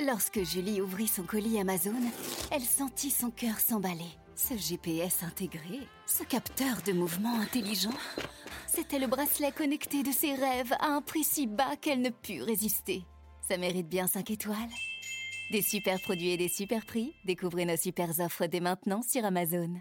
[0.00, 1.94] Lorsque Julie ouvrit son colis Amazon,
[2.50, 4.10] elle sentit son cœur s'emballer.
[4.34, 7.94] Ce GPS intégré, ce capteur de mouvement intelligent,
[8.66, 12.42] c'était le bracelet connecté de ses rêves à un prix si bas qu'elle ne put
[12.42, 13.04] résister.
[13.48, 14.56] Ça mérite bien 5 étoiles.
[15.52, 19.80] Des super produits et des super prix, découvrez nos super offres dès maintenant sur Amazon.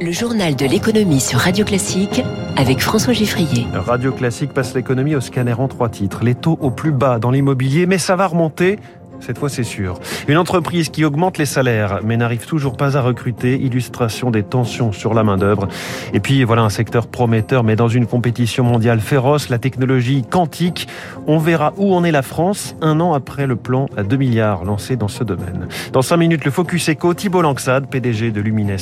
[0.00, 2.22] Le journal de l'économie sur Radio Classique
[2.56, 3.66] avec François Giffrier.
[3.74, 6.24] Radio Classique passe l'économie au scanner en trois titres.
[6.24, 8.78] Les taux au plus bas dans l'immobilier, mais ça va remonter.
[9.20, 10.00] Cette fois, c'est sûr.
[10.26, 13.54] Une entreprise qui augmente les salaires, mais n'arrive toujours pas à recruter.
[13.54, 15.68] Illustration des tensions sur la main-d'œuvre.
[16.12, 20.88] Et puis, voilà un secteur prometteur, mais dans une compétition mondiale féroce, la technologie quantique.
[21.28, 24.64] On verra où en est la France un an après le plan à 2 milliards
[24.64, 25.68] lancé dans ce domaine.
[25.92, 28.76] Dans 5 minutes, le Focus Eco, Thibault Langsade, PDG de Lumines,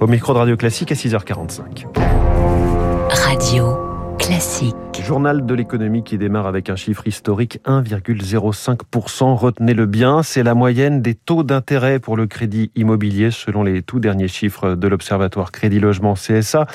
[0.00, 2.29] au micro de Radio Classique à 6h45.
[3.12, 3.76] Radio
[4.20, 4.76] Classique.
[5.02, 9.34] Journal de l'économie qui démarre avec un chiffre historique 1,05%.
[9.34, 13.98] Retenez-le bien, c'est la moyenne des taux d'intérêt pour le crédit immobilier selon les tout
[13.98, 16.66] derniers chiffres de l'Observatoire Crédit Logement CSA.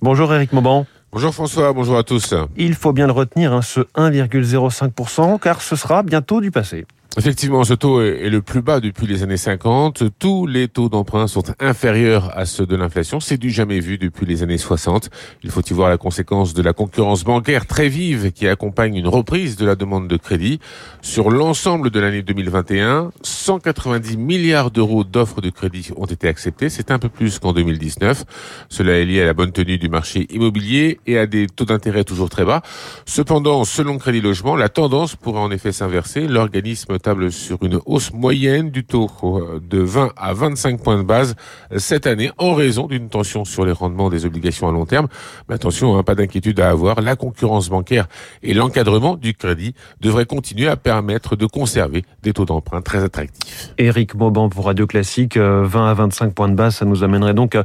[0.00, 0.86] Bonjour Eric Mauban.
[1.12, 2.32] Bonjour François, bonjour à tous.
[2.56, 6.86] Il faut bien le retenir, hein, ce 1,05%, car ce sera bientôt du passé.
[7.18, 10.04] Effectivement, ce taux est le plus bas depuis les années 50.
[10.18, 13.20] Tous les taux d'emprunt sont inférieurs à ceux de l'inflation.
[13.20, 15.10] C'est du jamais vu depuis les années 60.
[15.42, 19.08] Il faut y voir la conséquence de la concurrence bancaire très vive qui accompagne une
[19.08, 20.58] reprise de la demande de crédit.
[21.02, 26.70] Sur l'ensemble de l'année 2021, 190 milliards d'euros d'offres de crédit ont été acceptés.
[26.70, 28.24] C'est un peu plus qu'en 2019.
[28.70, 32.04] Cela est lié à la bonne tenue du marché immobilier et à des taux d'intérêt
[32.04, 32.62] toujours très bas.
[33.04, 36.26] Cependant, selon Crédit Logement, la tendance pourrait en effet s'inverser.
[36.26, 41.34] L'organisme sur une hausse moyenne du taux euh, de 20 à 25 points de base
[41.76, 45.08] cette année en raison d'une tension sur les rendements des obligations à long terme.
[45.48, 47.00] Mais attention, hein, pas d'inquiétude à avoir.
[47.00, 48.06] La concurrence bancaire
[48.42, 53.70] et l'encadrement du crédit devraient continuer à permettre de conserver des taux d'emprunt très attractifs.
[53.78, 57.34] Éric Mauban pour Radio Classique, 20 euh, à 25 points de base, ça nous amènerait
[57.34, 57.56] donc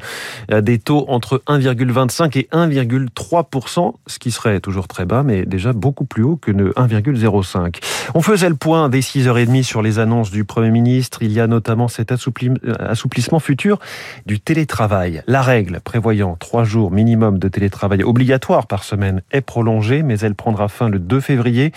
[0.49, 5.73] à des taux entre 1,25 et 1,3%, ce qui serait toujours très bas, mais déjà
[5.73, 7.77] beaucoup plus haut que le 1,05.
[8.13, 11.19] On faisait le point des 6 6h30 sur les annonces du Premier ministre.
[11.21, 13.79] Il y a notamment cet assouplissement futur
[14.25, 15.23] du télétravail.
[15.27, 20.35] La règle prévoyant trois jours minimum de télétravail obligatoire par semaine est prolongée, mais elle
[20.35, 21.71] prendra fin le 2 février.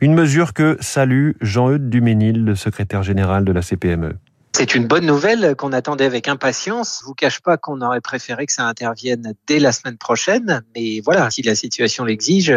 [0.00, 4.14] Une mesure que salue Jean-Eudes Duménil, le secrétaire général de la CPME.
[4.56, 7.00] C'est une bonne nouvelle qu'on attendait avec impatience.
[7.02, 11.02] Je vous cache pas qu'on aurait préféré que ça intervienne dès la semaine prochaine, mais
[11.04, 12.54] voilà, si la situation l'exige,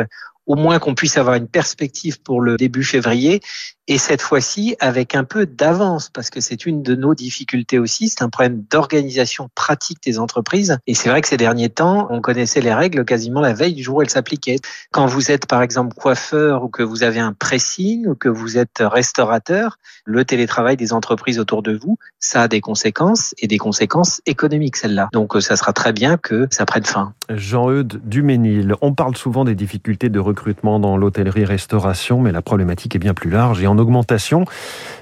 [0.49, 3.39] au moins qu'on puisse avoir une perspective pour le début février
[3.87, 8.09] et cette fois-ci avec un peu d'avance parce que c'est une de nos difficultés aussi,
[8.09, 12.19] c'est un problème d'organisation pratique des entreprises et c'est vrai que ces derniers temps, on
[12.19, 14.59] connaissait les règles quasiment la veille du jour où elles s'appliquaient.
[14.91, 18.57] Quand vous êtes par exemple coiffeur ou que vous avez un pressing ou que vous
[18.57, 23.59] êtes restaurateur, le télétravail des entreprises autour de vous, ça a des conséquences et des
[23.59, 25.09] conséquences économiques celle-là.
[25.13, 27.13] Donc ça sera très bien que ça prenne fin.
[27.29, 30.38] Jean-Eudes Duménil, on parle souvent des difficultés de recrutement
[30.79, 34.45] dans l'hôtellerie-restauration, mais la problématique est bien plus large et en augmentation.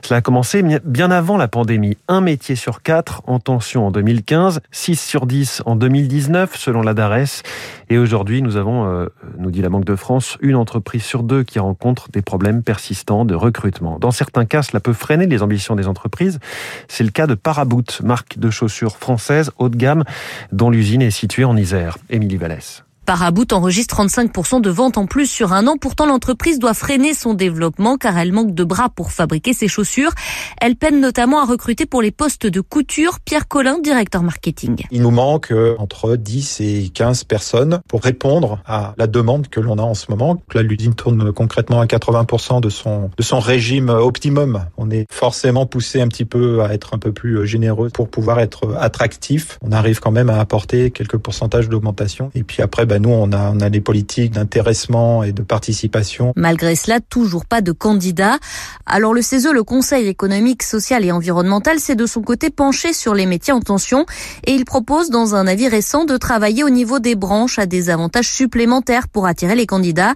[0.02, 1.98] Cela a commencé bien avant la pandémie.
[2.08, 6.94] Un métier sur quatre en tension en 2015, 6 sur 10 en 2019 selon la
[6.94, 7.44] DARES.
[7.90, 11.44] Et aujourd'hui, nous avons, euh, nous dit la Banque de France, une entreprise sur deux
[11.44, 14.00] qui rencontre des problèmes persistants de recrutement.
[14.00, 16.40] Dans certains cas, cela peut freiner les ambitions des entreprises.
[16.88, 20.04] C'est le cas de Paraboot, marque de chaussures française haut de gamme
[20.52, 21.98] dont l'usine est située en Isère.
[22.10, 22.87] Émilie Vallès.
[23.08, 25.78] Paraboot enregistre 35% de ventes en plus sur un an.
[25.80, 30.12] Pourtant, l'entreprise doit freiner son développement car elle manque de bras pour fabriquer ses chaussures.
[30.60, 33.22] Elle peine notamment à recruter pour les postes de couture.
[33.24, 34.84] Pierre Collin, directeur marketing.
[34.92, 39.62] Il nous manque euh, entre 10 et 15 personnes pour répondre à la demande que
[39.62, 40.42] l'on a en ce moment.
[40.54, 44.66] La l'usine tourne concrètement à 80% de son, de son régime optimum.
[44.76, 48.42] On est forcément poussé un petit peu à être un peu plus généreux pour pouvoir
[48.42, 49.60] être attractif.
[49.62, 52.32] On arrive quand même à apporter quelques pourcentages d'augmentation.
[52.36, 55.44] Et puis après, ben, bah, nous, on a, on a des politiques d'intéressement et de
[55.44, 56.34] participation.
[56.36, 58.38] Malgré cela, toujours pas de candidat.
[58.86, 63.14] Alors le CESE, le Conseil économique, social et environnemental, s'est de son côté penché sur
[63.14, 64.06] les métiers en tension
[64.46, 67.90] et il propose dans un avis récent de travailler au niveau des branches à des
[67.90, 70.16] avantages supplémentaires pour attirer les candidats.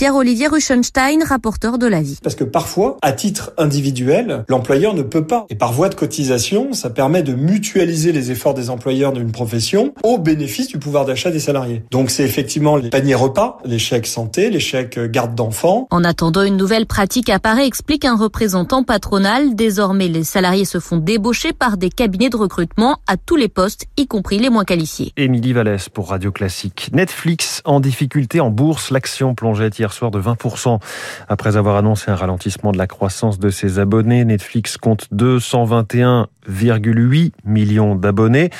[0.00, 2.20] Pierre-Olivier Ruchenstein, rapporteur de l'avis.
[2.22, 5.44] Parce que parfois, à titre individuel, l'employeur ne peut pas.
[5.50, 9.92] Et par voie de cotisation, ça permet de mutualiser les efforts des employeurs d'une profession
[10.02, 11.84] au bénéfice du pouvoir d'achat des salariés.
[11.90, 15.86] Donc c'est effectivement les paniers repas, les chèques santé, les chèques garde d'enfants.
[15.90, 19.54] En attendant, une nouvelle pratique apparaît, explique un représentant patronal.
[19.54, 23.84] Désormais, les salariés se font débaucher par des cabinets de recrutement à tous les postes,
[23.98, 25.12] y compris les moins qualifiés.
[25.18, 26.88] Émilie Vallès pour Radio Classique.
[26.94, 28.90] Netflix en difficulté en bourse.
[28.90, 30.80] L'action plongeait hier soir de 20%.
[31.28, 37.94] Après avoir annoncé un ralentissement de la croissance de ses abonnés, Netflix compte 221,8 millions
[37.94, 38.50] d'abonnés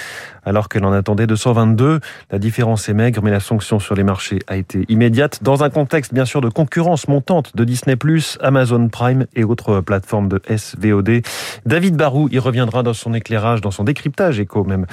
[0.44, 2.00] alors qu'elle en attendait 222.
[2.30, 5.70] La différence est maigre, mais la sanction sur les marchés a été immédiate, dans un
[5.70, 7.96] contexte bien sûr de concurrence montante de Disney+,
[8.40, 11.22] Amazon Prime et autres plateformes de SVOD.
[11.66, 14.86] David Barou y reviendra dans son éclairage, dans son décryptage éco même,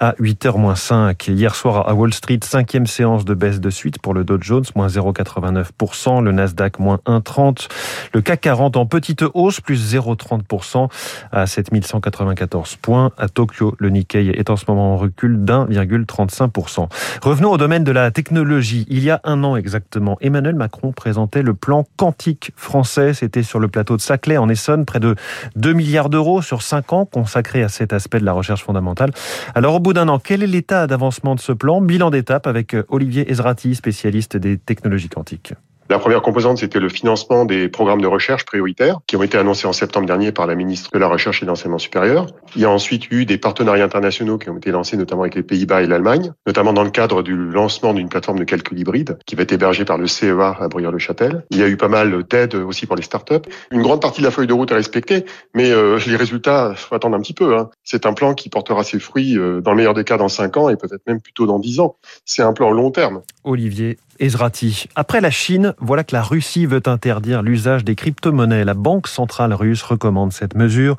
[0.00, 1.30] à 8h-5.
[1.30, 4.64] Hier soir à Wall Street, cinquième séance de baisse de suite pour le Dow Jones,
[4.74, 7.68] moins 0,89%, le Nasdaq, moins 1,30%,
[8.12, 10.88] le CAC 40 en petite hausse, plus 0,30%
[11.30, 13.10] à 7194 points.
[13.18, 16.88] À Tokyo, le Nikkei est en ce moment recul d'1,35%.
[17.22, 18.86] Revenons au domaine de la technologie.
[18.88, 23.14] Il y a un an exactement, Emmanuel Macron présentait le plan quantique français.
[23.14, 25.14] C'était sur le plateau de Saclay en Essonne, près de
[25.56, 29.10] 2 milliards d'euros sur 5 ans consacrés à cet aspect de la recherche fondamentale.
[29.54, 31.80] Alors au bout d'un an, quel est l'état d'avancement de ce plan?
[31.80, 35.54] Bilan d'étape avec Olivier Ezrati, spécialiste des technologies quantiques.
[35.90, 39.66] La première composante, c'était le financement des programmes de recherche prioritaires qui ont été annoncés
[39.66, 42.26] en septembre dernier par la ministre de la Recherche et de l'Enseignement supérieur.
[42.56, 45.42] Il y a ensuite eu des partenariats internationaux qui ont été lancés notamment avec les
[45.42, 49.34] Pays-Bas et l'Allemagne, notamment dans le cadre du lancement d'une plateforme de calcul hybride qui
[49.34, 51.44] va être hébergée par le CEA à Bruyères-le-Châtel.
[51.50, 53.48] Il y a eu pas mal d'aides aussi pour les startups.
[53.70, 55.24] Une grande partie de la feuille de route est respectée,
[55.54, 57.56] mais euh, les résultats, faut attendre un petit peu.
[57.56, 57.70] Hein.
[57.84, 60.56] C'est un plan qui portera ses fruits euh, dans le meilleur des cas dans 5
[60.56, 61.96] ans et peut-être même plutôt dans 10 ans.
[62.24, 63.22] C'est un plan long terme.
[63.44, 64.86] Olivier Ezrati.
[64.94, 68.64] Après la Chine, voilà que la Russie veut interdire l'usage des crypto-monnaies.
[68.64, 70.96] La Banque centrale russe recommande cette mesure,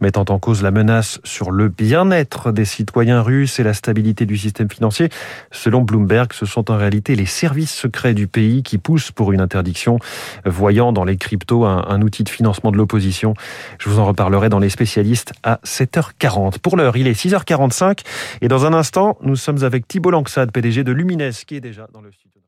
[0.00, 4.36] mettant en cause la menace sur le bien-être des citoyens russes et la stabilité du
[4.36, 5.08] système financier.
[5.50, 9.40] Selon Bloomberg, ce sont en réalité les services secrets du pays qui poussent pour une
[9.40, 9.98] interdiction,
[10.44, 13.34] voyant dans les cryptos un, outil de financement de l'opposition.
[13.78, 16.58] Je vous en reparlerai dans les spécialistes à 7h40.
[16.58, 18.00] Pour l'heure, il est 6h45
[18.40, 21.88] et dans un instant, nous sommes avec Thibault Langsade, PDG de Lumines, qui est déjà
[21.92, 22.43] dans le studio.